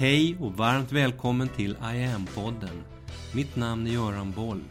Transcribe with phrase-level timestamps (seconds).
[0.00, 2.82] Hej och varmt välkommen till I am-podden.
[3.34, 4.64] Mitt namn är Göran Boll.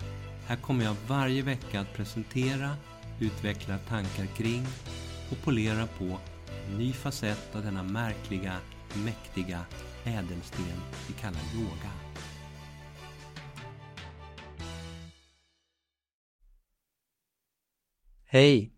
[0.47, 2.69] Här kommer jag varje vecka att presentera,
[3.19, 4.65] utveckla tankar kring
[5.31, 6.19] och polera på
[6.67, 8.55] en ny facett av denna märkliga,
[9.05, 9.65] mäktiga
[10.03, 10.65] ädelsten
[11.07, 11.91] vi kallar yoga.
[18.25, 18.71] Hej!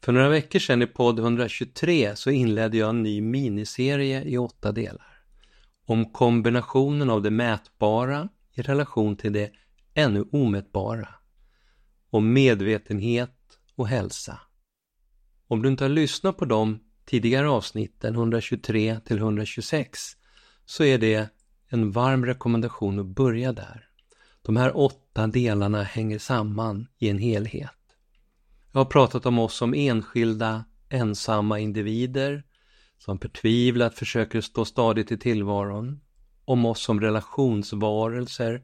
[0.00, 4.72] För några veckor sedan i podd 123 så inledde jag en ny miniserie i åtta
[4.72, 5.11] delar.
[5.86, 9.50] Om kombinationen av det mätbara i relation till det
[9.94, 11.08] ännu omätbara.
[12.10, 13.38] Om medvetenhet
[13.76, 14.40] och hälsa.
[15.48, 20.00] Om du inte har lyssnat på de tidigare avsnitten, 123 till 126,
[20.64, 21.30] så är det
[21.68, 23.88] en varm rekommendation att börja där.
[24.42, 27.70] De här åtta delarna hänger samman i en helhet.
[28.72, 32.44] Jag har pratat om oss som enskilda, ensamma individer
[33.04, 36.00] som förtvivlat försöker stå stadigt i tillvaron.
[36.44, 38.62] Om oss som relationsvarelser,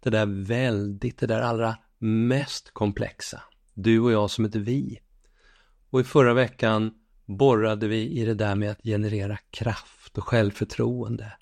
[0.00, 3.42] det där väldigt, det där allra mest komplexa.
[3.74, 4.98] Du och jag som ett vi.
[5.90, 6.94] Och i förra veckan
[7.26, 11.32] borrade vi i det där med att generera kraft och självförtroende,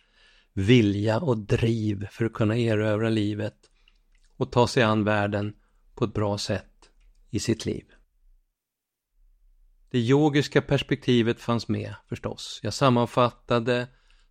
[0.52, 3.56] vilja och driv för att kunna erövra livet
[4.36, 5.54] och ta sig an världen
[5.94, 6.90] på ett bra sätt
[7.30, 7.84] i sitt liv.
[9.94, 12.60] Det yogiska perspektivet fanns med förstås.
[12.62, 13.88] Jag sammanfattade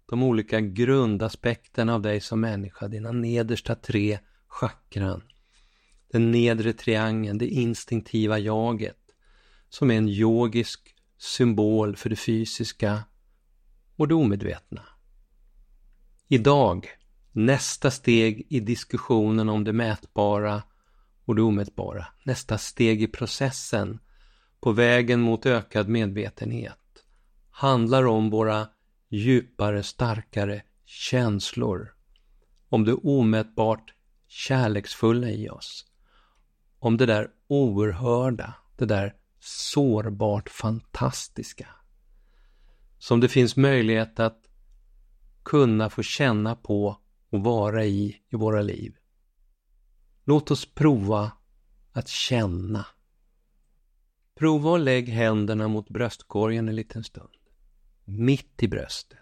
[0.10, 5.24] de olika grundaspekterna av dig som människa, dina nedersta tre chakran.
[6.12, 8.98] Den nedre triangeln, det instinktiva jaget,
[9.70, 13.04] som är en yogisk symbol för det fysiska
[13.96, 14.82] och det omedvetna.
[16.28, 16.88] Idag,
[17.32, 20.64] nästa steg i diskussionen om det mätbara
[21.26, 24.00] och det omätbara, nästa steg i processen
[24.64, 27.06] på vägen mot ökad medvetenhet
[27.50, 28.68] handlar om våra
[29.10, 31.94] djupare, starkare känslor.
[32.70, 33.94] Om det omätbart
[34.28, 35.86] kärleksfulla i oss.
[36.80, 41.68] Om det där oerhörda, det där sårbart fantastiska.
[43.00, 44.50] Som det finns möjlighet att
[45.44, 46.98] kunna få känna på
[47.30, 48.96] och vara i i våra liv.
[50.24, 51.32] Låt oss prova
[51.94, 52.86] att känna
[54.44, 57.34] Prova att lägg händerna mot bröstkorgen en liten stund.
[58.06, 59.20] Mitt i bröstet.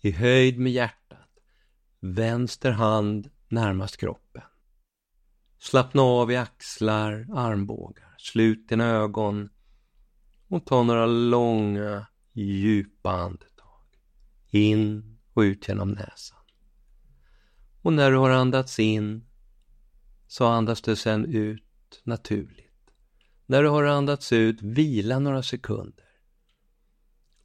[0.00, 1.30] I höjd med hjärtat.
[2.00, 4.42] Vänster hand närmast kroppen.
[5.58, 8.14] Slappna av i axlar, armbågar.
[8.18, 9.48] Slut dina ögon.
[10.48, 13.86] Och ta några långa, djupa andetag.
[14.50, 16.38] In och ut genom näsan.
[17.82, 19.26] Och när du har andats in
[20.26, 22.63] så andas du sedan ut naturligt.
[23.46, 26.04] När du har andats ut, vila några sekunder.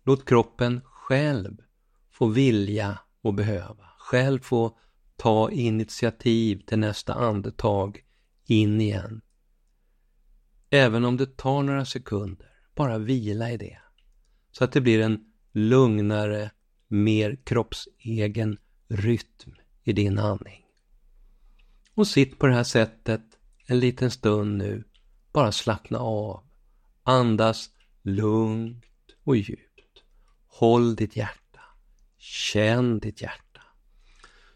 [0.03, 1.57] Låt kroppen själv
[2.11, 3.85] få vilja och behöva.
[3.97, 4.77] Själv få
[5.15, 8.01] ta initiativ till nästa andetag
[8.45, 9.21] in igen.
[10.69, 13.77] Även om det tar några sekunder, bara vila i det.
[14.51, 15.19] Så att det blir en
[15.51, 16.51] lugnare,
[16.87, 18.57] mer kroppsegen
[18.87, 20.65] rytm i din andning.
[21.93, 23.21] Och sitt på det här sättet
[23.65, 24.83] en liten stund nu
[25.39, 26.43] bara slappna av.
[27.03, 27.69] Andas
[28.01, 28.85] lugnt
[29.23, 30.03] och djupt.
[30.47, 31.61] Håll ditt hjärta.
[32.17, 33.61] Känn ditt hjärta.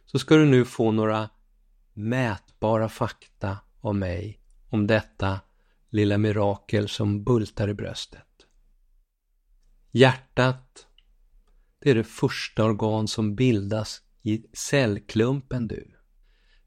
[0.06, 1.30] Så ska du nu få några
[1.94, 4.40] mätbara fakta av mig
[4.70, 5.40] om detta
[5.90, 8.48] lilla mirakel som bultar i bröstet.
[9.92, 10.88] Hjärtat,
[11.80, 15.93] det är det första organ som bildas i cellklumpen du.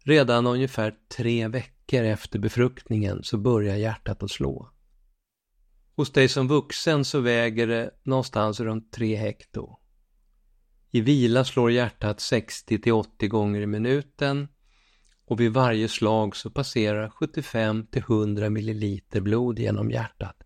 [0.06, 4.70] Redan ungefär tre veckor efter befruktningen så börjar hjärtat att slå.
[5.96, 9.78] Hos dig som vuxen så väger det någonstans runt 3 hekto.
[10.90, 14.48] I vila slår hjärtat 60 till 80 gånger i minuten
[15.24, 20.36] och vid varje slag så passerar 75 till 100 milliliter blod genom hjärtat.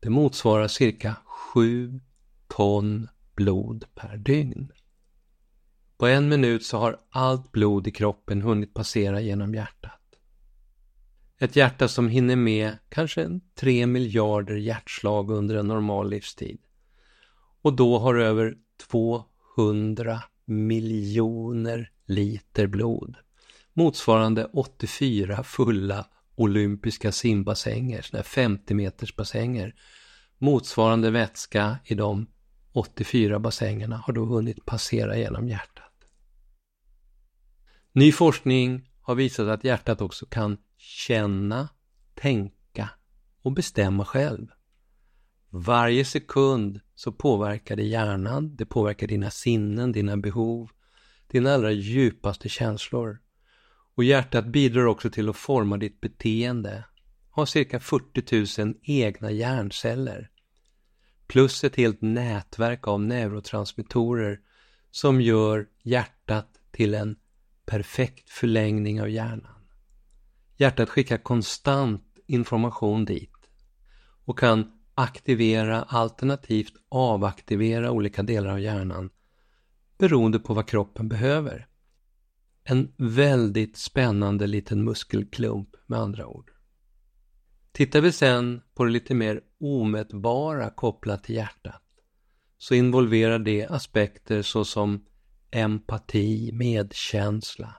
[0.00, 1.16] Det motsvarar cirka
[1.54, 2.00] 7
[2.48, 4.72] ton blod per dygn.
[5.98, 10.00] På en minut så har allt blod i kroppen hunnit passera genom hjärtat.
[11.38, 16.58] Ett hjärta som hinner med kanske tre miljarder hjärtslag under en normal livstid.
[17.62, 18.56] Och då har över
[18.90, 23.16] 200 miljoner liter blod.
[23.72, 29.74] Motsvarande 84 fulla olympiska simbassänger, sådana 50 meters bassänger.
[30.38, 32.26] Motsvarande vätska i de
[32.72, 35.87] 84 bassängerna har då hunnit passera genom hjärtat.
[37.98, 41.68] Ny forskning har visat att hjärtat också kan känna,
[42.14, 42.90] tänka
[43.42, 44.46] och bestämma själv.
[45.50, 50.70] Varje sekund så påverkar det hjärnan, det påverkar dina sinnen, dina behov,
[51.26, 53.18] dina allra djupaste känslor.
[53.94, 56.84] Och hjärtat bidrar också till att forma ditt beteende.
[57.30, 60.30] Har cirka 40 000 egna hjärnceller.
[61.26, 64.40] Plus ett helt nätverk av neurotransmittorer
[64.90, 67.16] som gör hjärtat till en
[67.68, 69.64] perfekt förlängning av hjärnan.
[70.56, 73.50] Hjärtat skickar konstant information dit
[74.24, 79.10] och kan aktivera alternativt avaktivera olika delar av hjärnan
[79.98, 81.68] beroende på vad kroppen behöver.
[82.64, 86.50] En väldigt spännande liten muskelklump med andra ord.
[87.72, 91.82] Tittar vi sen på det lite mer omätbara kopplat till hjärtat
[92.58, 95.04] så involverar det aspekter såsom
[95.50, 97.74] empati, medkänsla,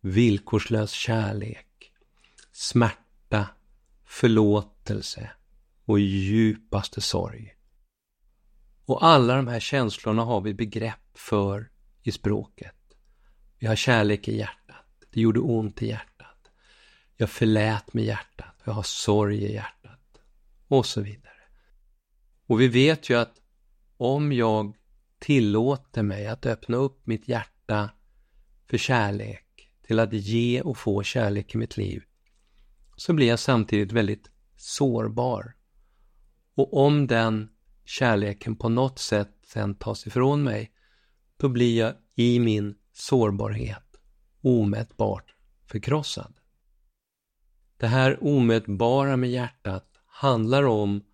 [0.00, 1.92] villkorslös kärlek,
[2.52, 3.48] smärta,
[4.04, 5.30] förlåtelse
[5.84, 7.54] och djupaste sorg.
[8.84, 11.70] Och alla de här känslorna har vi begrepp för
[12.02, 12.76] i språket.
[13.58, 14.86] Vi har kärlek i hjärtat.
[15.10, 16.50] Det gjorde ont i hjärtat.
[17.16, 18.54] Jag förlät med hjärtat.
[18.64, 20.20] Jag har sorg i hjärtat.
[20.68, 21.32] Och så vidare.
[22.46, 23.40] Och vi vet ju att
[23.96, 24.76] om jag
[25.20, 27.90] tillåter mig att öppna upp mitt hjärta
[28.70, 32.02] för kärlek, till att ge och få kärlek i mitt liv,
[32.96, 35.54] så blir jag samtidigt väldigt sårbar.
[36.54, 37.48] Och om den
[37.84, 40.72] kärleken på något sätt sen tas ifrån mig,
[41.36, 44.00] då blir jag i min sårbarhet
[44.40, 45.34] omätbart
[45.66, 46.34] förkrossad.
[47.76, 51.04] Det här omätbara med hjärtat handlar om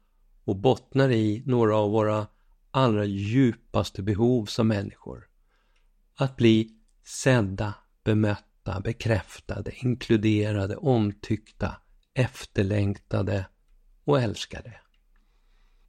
[0.45, 2.27] och bottnar i några av våra
[2.77, 5.27] allra djupaste behov som människor.
[6.19, 6.71] Att bli
[7.05, 7.75] sedda,
[8.05, 11.77] bemötta, bekräftade, inkluderade, omtyckta,
[12.15, 13.47] efterlängtade
[14.05, 14.81] och älskade.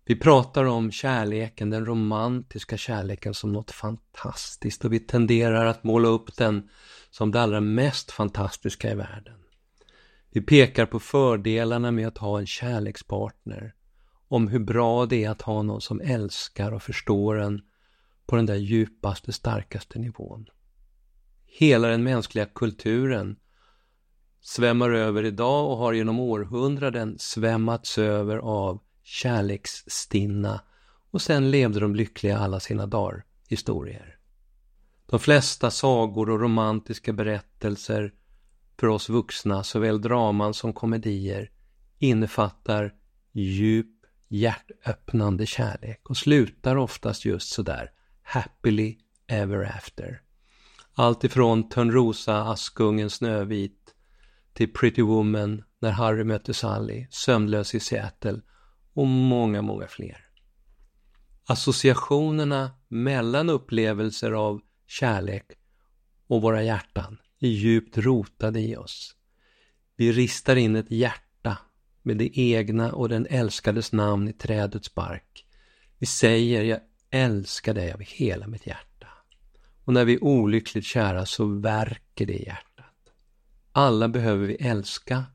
[0.06, 6.08] Vi pratar om kärleken, den romantiska kärleken som något fantastiskt och vi tenderar att måla
[6.08, 6.70] upp den
[7.10, 9.40] som det allra mest fantastiska i världen.
[10.32, 13.74] Vi pekar på fördelarna med att ha en kärlekspartner,
[14.28, 17.62] om hur bra det är att ha någon som älskar och förstår en
[18.26, 20.46] på den där djupaste, starkaste nivån.
[21.46, 23.36] Hela den mänskliga kulturen
[24.42, 30.62] svämmar över idag och har genom århundraden svämmats över av kärleksstinna
[31.12, 34.18] och sen levde de lyckliga alla sina dagar historier.
[35.06, 38.14] De flesta sagor och romantiska berättelser
[38.80, 41.52] för oss vuxna, såväl draman som komedier,
[42.00, 42.94] innefattar
[43.32, 43.97] djup,
[44.28, 47.92] hjärtöppnande kärlek och slutar oftast just sådär,
[48.22, 48.98] happily
[49.28, 50.22] ever after.
[50.94, 53.96] Allt ifrån Törnrosa, Askungen, Snövit
[54.54, 58.42] till Pretty Woman, När Harry mötte Sally, Sömnlös i Seattle
[58.94, 60.26] och många, många fler.
[61.46, 65.46] Associationerna mellan upplevelser av kärlek
[66.28, 69.16] och våra hjärtan är djupt rotade i oss.
[69.96, 71.27] Vi ristar in ett hjärta
[72.08, 75.46] med det egna och den älskades namn i trädets bark.
[75.98, 79.08] Vi säger jag älskar dig av hela mitt hjärta.
[79.84, 83.14] Och när vi är olyckligt kära så verkar det i hjärtat.
[83.72, 85.26] Alla behöver vi älska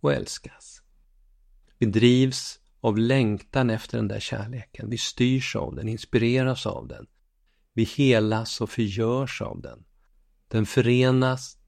[0.00, 0.82] och älskas.
[1.78, 4.90] Vi drivs av längtan efter den där kärleken.
[4.90, 7.06] Vi styrs av den, inspireras av den.
[7.72, 9.84] Vi helas och förgörs av den.
[10.48, 11.58] Den förenas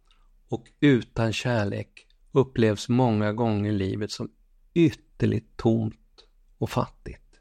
[0.49, 4.31] och utan kärlek upplevs många gånger livet som
[4.87, 6.27] ytterligt tomt
[6.59, 7.41] och fattigt.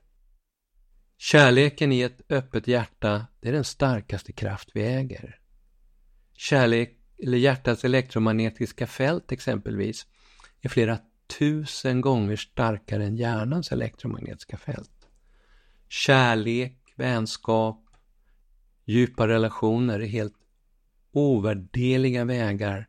[1.17, 5.39] Kärleken i ett öppet hjärta, det är den starkaste kraft vi äger.
[6.34, 10.08] Kärlek, eller hjärtats elektromagnetiska fält exempelvis,
[10.62, 10.98] är flera
[11.38, 15.08] tusen gånger starkare än hjärnans elektromagnetiska fält.
[15.89, 17.86] Kärlek, vänskap,
[18.86, 20.36] djupa relationer är helt
[21.12, 22.88] ovärderliga vägar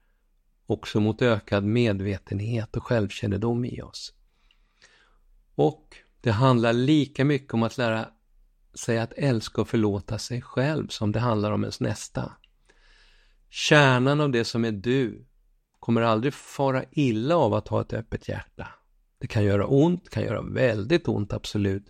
[0.67, 4.15] också mot ökad medvetenhet och självkännedom i oss.
[5.61, 8.09] Och det handlar lika mycket om att lära
[8.75, 12.33] sig att älska och förlåta sig själv som det handlar om ens nästa.
[13.51, 15.27] Kärnan av det som är du
[15.81, 18.69] kommer aldrig fara illa av att ha ett öppet hjärta.
[19.19, 21.87] Det kan göra ont, kan göra väldigt ont absolut,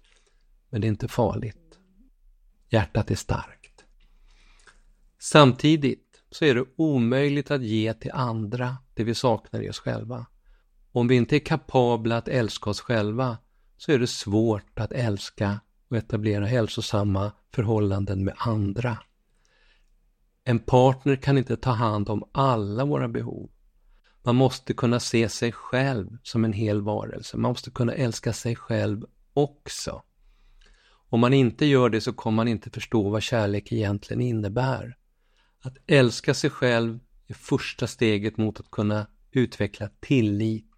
[0.71, 1.79] men det är inte farligt.
[2.69, 3.85] Hjärtat är starkt.
[5.19, 10.27] Samtidigt så är det omöjligt att ge till andra det vi saknar i oss själva.
[10.93, 13.39] Om vi inte är kapabla att älska oss själva
[13.81, 18.99] så är det svårt att älska och etablera hälsosamma förhållanden med andra.
[20.45, 23.51] En partner kan inte ta hand om alla våra behov.
[24.23, 27.37] Man måste kunna se sig själv som en hel varelse.
[27.37, 30.03] Man måste kunna älska sig själv också.
[31.09, 34.97] Om man inte gör det så kommer man inte förstå vad kärlek egentligen innebär.
[35.61, 40.70] Att älska sig själv är första steget mot att kunna utveckla tillit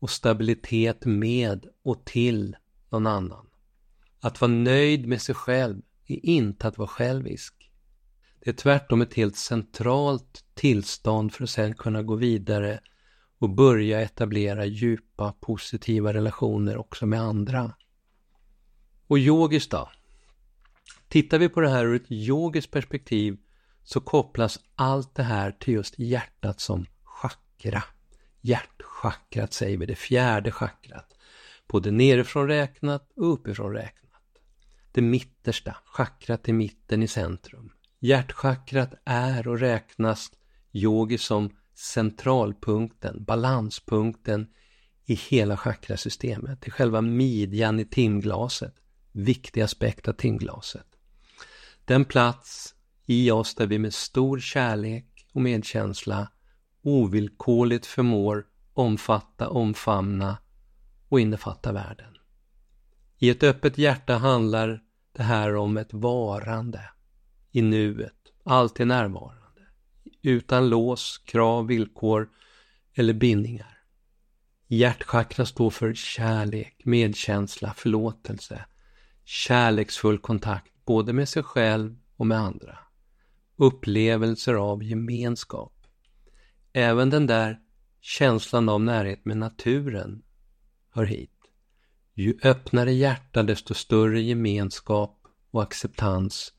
[0.00, 2.56] och stabilitet med och till
[2.90, 3.46] någon annan.
[4.20, 7.70] Att vara nöjd med sig själv är inte att vara självisk.
[8.40, 12.80] Det är tvärtom ett helt centralt tillstånd för att sedan kunna gå vidare
[13.38, 17.74] och börja etablera djupa positiva relationer också med andra.
[19.06, 19.90] Och yogis då?
[21.08, 23.36] Tittar vi på det här ur ett yogiskt perspektiv
[23.84, 27.84] så kopplas allt det här till just hjärtat som chakra.
[28.40, 31.14] Hjärtchakrat säger vi, det fjärde chakrat.
[31.68, 34.22] Både nerifrån räknat och uppifrån räknat.
[34.92, 37.72] Det mittersta, chakrat i mitten i centrum.
[38.00, 40.32] Hjärtchakrat är och räknas
[40.72, 44.48] yogi som centralpunkten, balanspunkten
[45.04, 46.60] i hela chakrasystemet.
[46.60, 48.74] Det är själva midjan i timglaset.
[49.12, 50.86] Viktig aspekt av timglaset.
[51.84, 52.74] Den plats
[53.06, 56.28] i oss där vi med stor kärlek och medkänsla
[56.82, 60.38] ovillkorligt förmår omfatta, omfamna
[61.08, 62.16] och innefatta världen.
[63.18, 64.82] I ett öppet hjärta handlar
[65.12, 66.80] det här om ett varande
[67.50, 69.62] i nuet, alltid närvarande,
[70.22, 72.28] utan lås, krav, villkor
[72.94, 73.78] eller bindningar.
[74.66, 78.64] Hjärtchakra står för kärlek, medkänsla, förlåtelse,
[79.24, 82.78] kärleksfull kontakt både med sig själv och med andra.
[83.56, 85.79] Upplevelser av gemenskap.
[86.72, 87.60] Även den där
[88.00, 90.22] känslan av närhet med naturen
[90.90, 91.30] hör hit.
[92.14, 96.52] Ju öppnare hjärta desto större gemenskap och acceptans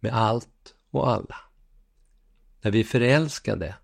[0.00, 1.36] med allt och alla.
[2.62, 3.74] När vi är förälskade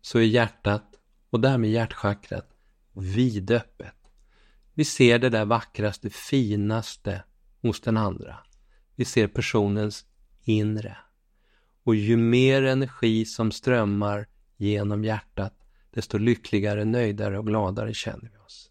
[0.00, 0.94] så är hjärtat
[1.30, 2.54] och därmed hjärtchakrat
[2.92, 3.94] vidöppet.
[4.74, 7.24] Vi ser det där vackraste, finaste
[7.62, 8.36] hos den andra.
[8.94, 10.04] Vi ser personens
[10.44, 10.96] inre.
[11.82, 15.54] Och ju mer energi som strömmar genom hjärtat,
[15.90, 18.70] desto lyckligare, nöjdare och gladare känner vi oss.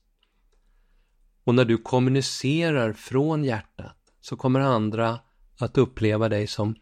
[1.43, 5.19] Och när du kommunicerar från hjärtat så kommer andra
[5.59, 6.75] att uppleva dig som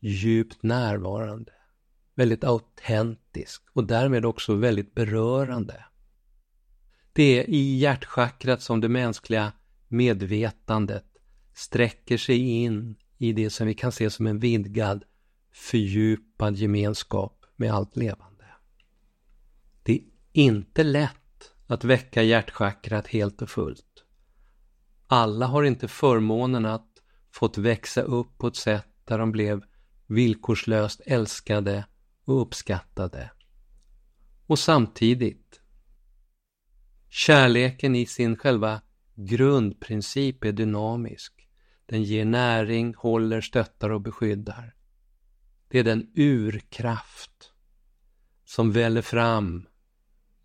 [0.00, 1.52] djupt närvarande,
[2.14, 5.84] väldigt autentisk och därmed också väldigt berörande.
[7.12, 9.52] Det är i hjärtchakrat som det mänskliga
[9.88, 11.04] medvetandet
[11.54, 15.04] sträcker sig in i det som vi kan se som en vidgad,
[15.52, 18.44] fördjupad gemenskap med allt levande.
[19.82, 24.04] Det är inte lätt att väcka hjärtchakrat helt och fullt.
[25.06, 29.64] Alla har inte förmånen att fått växa upp på ett sätt där de blev
[30.06, 31.86] villkorslöst älskade
[32.24, 33.30] och uppskattade.
[34.46, 35.60] Och samtidigt,
[37.08, 38.80] kärleken i sin själva
[39.14, 41.48] grundprincip är dynamisk.
[41.86, 44.74] Den ger näring, håller, stöttar och beskyddar.
[45.68, 47.52] Det är den urkraft
[48.44, 49.66] som väller fram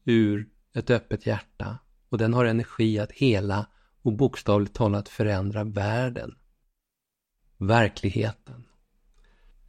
[0.06, 1.78] ur ett öppet hjärta
[2.10, 3.66] och den har energi att hela
[4.02, 6.36] och bokstavligt talat förändra världen.
[7.58, 8.68] Verkligheten.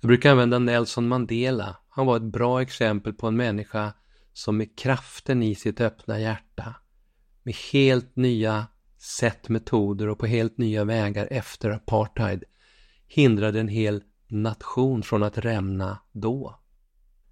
[0.01, 1.77] Jag brukar använda Nelson Mandela.
[1.89, 3.93] Han var ett bra exempel på en människa
[4.33, 6.75] som med kraften i sitt öppna hjärta,
[7.43, 8.67] med helt nya
[8.99, 12.45] sätt, metoder och på helt nya vägar efter apartheid
[13.07, 16.61] hindrade en hel nation från att rämna då.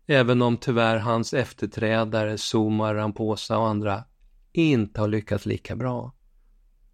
[0.07, 4.04] Även om tyvärr hans efterträdare Zuma, Ramposa och andra
[4.52, 6.14] inte har lyckats lika bra.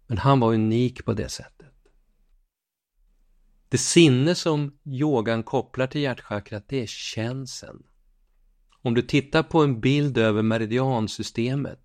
[0.07, 1.73] Men han var unik på det sättet.
[3.69, 7.83] Det sinne som yogan kopplar till hjärtchakrat, det är känseln.
[8.81, 11.79] Om du tittar på en bild över meridiansystemet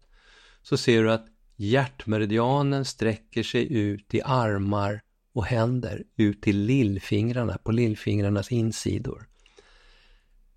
[0.63, 1.27] så ser du att
[1.57, 5.03] hjärtmeridianen sträcker sig ut i armar
[5.33, 9.29] och händer, ut till lillfingrarna, på lillfingrarnas insidor.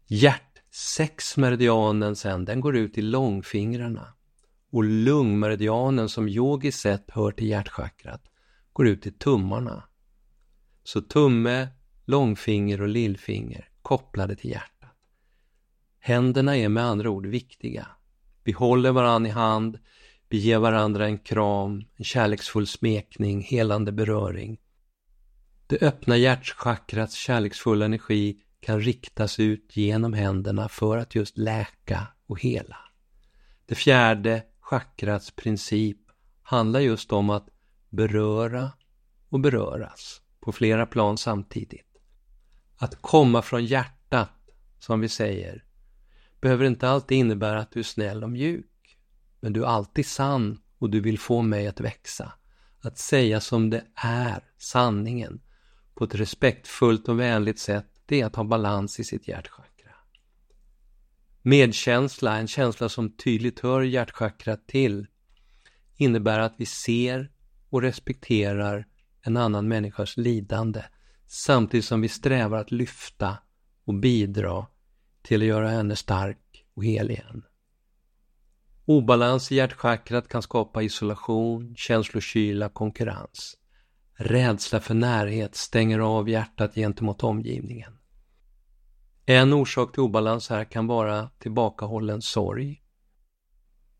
[0.07, 4.13] Hjärtsexmeridianen sen, den går ut i långfingrarna.
[4.71, 8.21] Och lungmeridianen som yogiskt sett hör till hjärtchakrat,
[8.73, 9.83] går ut i tummarna.
[10.83, 11.67] Så tumme,
[12.05, 14.95] långfinger och lillfinger kopplade till hjärtat.
[15.99, 17.87] Händerna är med andra ord viktiga.
[18.43, 19.79] Vi håller varandra i hand,
[20.29, 24.57] vi ger varandra en kram, en kärleksfull smekning, helande beröring.
[25.67, 32.41] Det öppna hjärtchakrats kärleksfulla energi kan riktas ut genom händerna för att just läka och
[32.41, 32.77] hela.
[33.65, 35.97] Det fjärde chakrats princip
[36.43, 37.47] handlar just om att
[37.89, 38.71] beröra
[39.29, 41.97] och beröras på flera plan samtidigt.
[42.77, 45.63] Att komma från hjärtat, som vi säger,
[46.41, 48.97] behöver inte alltid innebära att du är snäll och mjuk.
[49.39, 52.33] Men du är alltid sann och du vill få mig att växa.
[52.81, 55.39] att säga som det är, sanningen,
[55.95, 59.91] på ett respektfullt och vänligt sätt, det är att ha balans i sitt hjärtchakra.
[61.41, 65.07] Medkänsla, en känsla som tydligt hör hjärtchakrat till,
[65.97, 67.31] innebär att vi ser
[67.69, 68.87] och respekterar
[69.21, 70.83] en annan människas lidande
[71.27, 73.37] samtidigt som vi strävar att lyfta
[73.85, 74.67] och bidra
[75.21, 77.43] till att göra henne stark och hel igen.
[78.85, 83.57] Obalans i hjärtchakrat kan skapa isolation, känslokyla, konkurrens.
[84.17, 87.97] Rädsla för närhet stänger av hjärtat gentemot omgivningen.
[89.25, 92.81] En orsak till obalans här kan vara tillbakahållen sorg.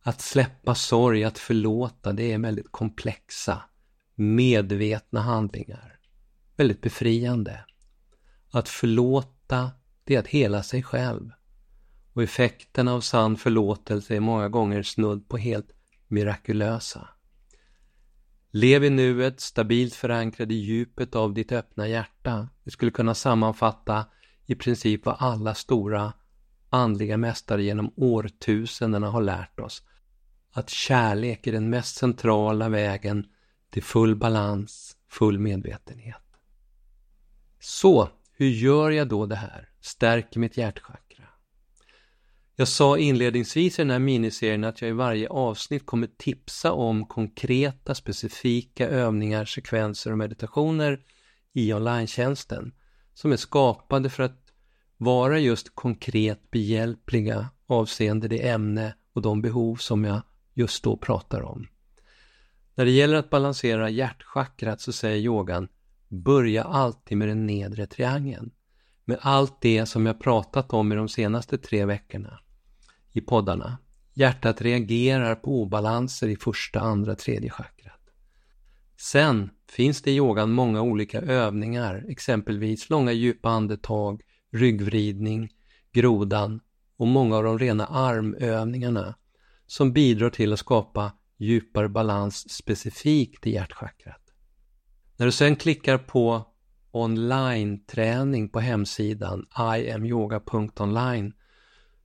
[0.02, 3.62] Att släppa sorg, att förlåta, det är väldigt komplexa,
[4.16, 6.00] medvetna handlingar.
[6.56, 7.66] Väldigt befriande.
[8.52, 9.72] Att förlåta,
[10.04, 11.32] det är att hela sig själv.
[12.14, 15.72] Och effekten av sann förlåtelse är många gånger snudd på helt
[16.08, 17.10] mirakulösa.
[18.58, 22.50] Lev i nuet, stabilt förankrad i djupet av ditt öppna hjärta.
[22.64, 24.06] Det skulle kunna sammanfatta
[24.46, 26.14] i princip vad alla stora
[26.70, 29.84] andliga mästare genom årtusendena har lärt oss.
[30.52, 33.26] Att kärlek är den mest centrala vägen
[33.70, 36.40] till full balans, full medvetenhet.
[37.60, 39.70] Så, hur gör jag då det här?
[39.82, 41.05] Stärker mitt hjärtchakra?
[42.58, 47.06] Jag sa inledningsvis i den här miniserien att jag i varje avsnitt kommer tipsa om
[47.06, 51.00] konkreta, specifika övningar, sekvenser och meditationer
[51.54, 52.08] i online
[53.14, 54.42] som är skapade för att
[54.98, 60.22] vara just konkret behjälpliga avseende det ämne och de behov som jag
[60.54, 61.68] just då pratar om.
[62.76, 65.68] När det gäller att balansera hjärtchakrat så säger yogan
[66.08, 68.52] Börja alltid med den nedre triangeln.
[69.06, 72.40] Med allt det som jag pratat om i de senaste tre veckorna
[73.16, 73.78] i poddarna.
[74.14, 78.02] Hjärtat reagerar på obalanser i första, andra, tredje chakrat.
[78.98, 85.50] Sen finns det i yogan många olika övningar, exempelvis långa djupa andetag, ryggvridning,
[85.92, 86.60] grodan
[86.98, 89.16] och många av de rena armövningarna
[89.68, 94.22] som bidrar till att skapa djupare balans specifikt i hjärtchakrat.
[95.18, 96.46] När du sen klickar på
[96.92, 101.34] online-träning på hemsidan iamyoga.online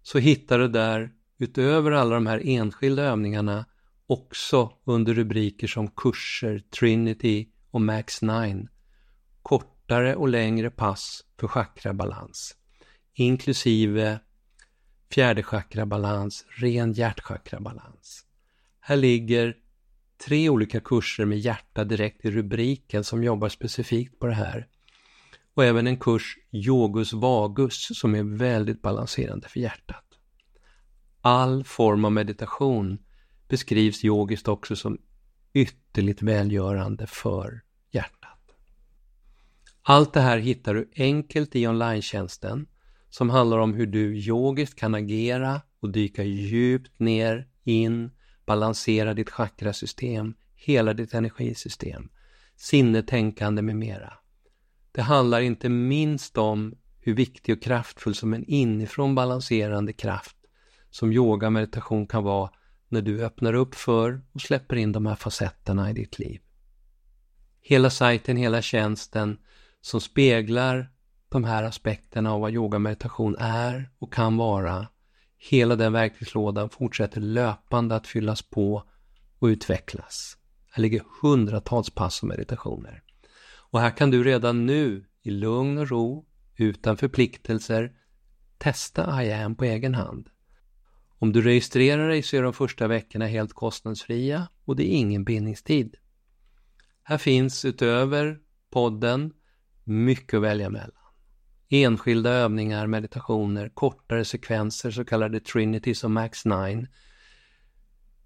[0.02, 3.64] så hittar du där utöver alla de här enskilda övningarna
[4.06, 8.68] också under rubriker som kurser, Trinity och Max 9
[9.42, 12.56] kortare och längre pass för chakrabalans
[13.20, 14.20] inklusive
[15.12, 18.24] fjärde chakrabalans, ren hjärtchakrabalans.
[18.80, 19.56] Här ligger
[20.26, 24.66] tre olika kurser med hjärta direkt i rubriken som jobbar specifikt på det här
[25.54, 30.04] och även en kurs Yogus Vagus som är väldigt balanserande för hjärtat.
[31.20, 32.98] All form av meditation
[33.48, 34.98] beskrivs yogiskt också som
[35.52, 38.38] ytterligt välgörande för hjärtat.
[39.82, 42.02] Allt det här hittar du enkelt i online
[43.10, 48.10] som handlar om hur du yogiskt kan agera och dyka djupt ner, in,
[48.46, 52.08] balansera ditt chakrasystem, hela ditt energisystem,
[52.56, 54.12] sinnetänkande med mera.
[54.92, 60.36] Det handlar inte minst om hur viktig och kraftfull som en inifrån balanserande kraft
[60.90, 62.50] som yoga meditation kan vara
[62.88, 66.40] när du öppnar upp för och släpper in de här facetterna i ditt liv.
[67.62, 69.38] Hela sajten, hela tjänsten
[69.80, 70.90] som speglar
[71.28, 74.86] de här aspekterna av vad yoga meditation är och kan vara.
[75.38, 78.84] Hela den verktygslådan fortsätter löpande att fyllas på
[79.38, 80.36] och utvecklas.
[80.70, 83.02] Här ligger hundratals pass och meditationer.
[83.70, 87.92] Och här kan du redan nu i lugn och ro, utan förpliktelser,
[88.58, 90.28] testa IAM på egen hand.
[91.18, 95.24] Om du registrerar dig så är de första veckorna helt kostnadsfria och det är ingen
[95.24, 95.96] bindningstid.
[97.02, 98.38] Här finns utöver
[98.70, 99.32] podden
[99.84, 100.90] mycket att välja mellan.
[101.68, 106.86] Enskilda övningar, meditationer, kortare sekvenser, så kallade Trinities och Max 9.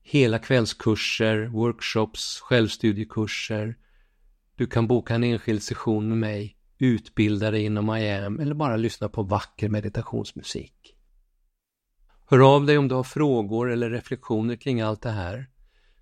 [0.02, 3.76] Hela kvällskurser, workshops, självstudiekurser,
[4.56, 9.08] du kan boka en enskild session med mig, utbilda dig inom IAM eller bara lyssna
[9.08, 10.96] på vacker meditationsmusik.
[12.26, 15.50] Hör av dig om du har frågor eller reflektioner kring allt det här.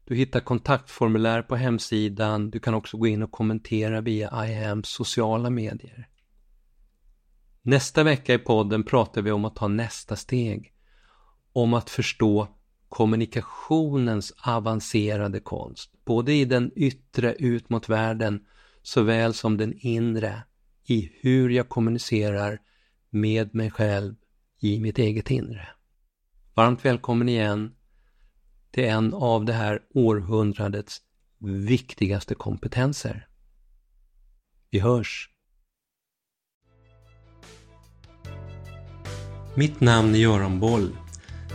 [0.05, 2.51] Du hittar kontaktformulär på hemsidan.
[2.51, 6.09] Du kan också gå in och kommentera via IAMs sociala medier.
[7.63, 10.73] Nästa vecka i podden pratar vi om att ta nästa steg.
[11.53, 12.49] Om att förstå
[12.93, 18.41] kommunikationens avancerade konst, både i den yttre ut mot världen
[18.83, 20.43] såväl som den inre
[20.85, 22.59] i hur jag kommunicerar
[23.11, 24.15] med mig själv
[24.61, 25.69] i mitt eget inre.
[26.55, 27.75] Varmt välkommen igen
[28.71, 31.01] till en av det här århundradets
[31.69, 33.29] viktigaste kompetenser.
[34.71, 35.29] Vi hörs!
[39.57, 40.97] Mitt namn är Göran Boll.